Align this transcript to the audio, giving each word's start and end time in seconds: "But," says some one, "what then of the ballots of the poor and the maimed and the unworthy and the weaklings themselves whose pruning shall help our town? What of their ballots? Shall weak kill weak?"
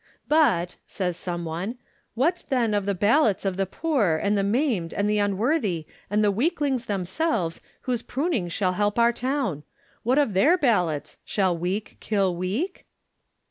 "But," 0.27 0.77
says 0.87 1.15
some 1.15 1.45
one, 1.45 1.75
"what 2.15 2.43
then 2.49 2.73
of 2.73 2.87
the 2.87 2.95
ballots 2.95 3.45
of 3.45 3.55
the 3.55 3.67
poor 3.67 4.15
and 4.17 4.35
the 4.35 4.41
maimed 4.41 4.95
and 4.95 5.07
the 5.07 5.19
unworthy 5.19 5.85
and 6.09 6.23
the 6.23 6.31
weaklings 6.31 6.87
themselves 6.87 7.61
whose 7.81 8.01
pruning 8.01 8.49
shall 8.49 8.73
help 8.73 8.97
our 8.97 9.13
town? 9.13 9.61
What 10.01 10.17
of 10.17 10.33
their 10.33 10.57
ballots? 10.57 11.19
Shall 11.23 11.55
weak 11.55 11.97
kill 11.99 12.35
weak?" 12.35 12.87